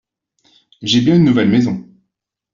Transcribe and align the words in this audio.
J’ai 0.81 0.99
bien 1.01 1.15
une 1.17 1.25
nouvelle 1.25 1.49
maison. 1.49 1.87